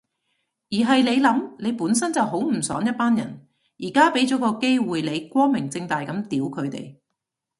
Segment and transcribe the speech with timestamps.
[0.71, 6.95] 而係你諗，你本身就好唔爽一班人，而家畀咗個機會你光明正大噉屌佢哋